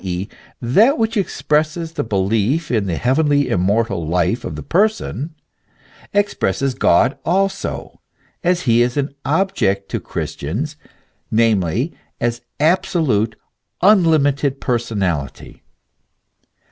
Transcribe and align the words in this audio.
e., 0.03 0.27
that 0.59 0.97
which 0.97 1.15
expresses 1.15 1.91
the 1.91 2.03
belief 2.03 2.71
in 2.71 2.87
the 2.87 2.95
heavenly, 2.95 3.47
immortal 3.49 4.07
life 4.07 4.43
of 4.43 4.55
the 4.55 4.63
person, 4.63 5.35
expresses 6.11 6.73
God 6.73 7.19
also, 7.23 8.01
as 8.43 8.61
he 8.61 8.81
is 8.81 8.97
an 8.97 9.13
object 9.25 9.89
to 9.89 9.99
Christians, 9.99 10.75
namely, 11.29 11.93
as 12.19 12.41
absolute, 12.59 13.35
unlimited 13.83 14.59
personality. 14.59 15.61